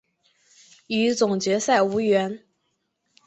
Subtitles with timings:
[0.87, 2.39] 与总决赛无缘。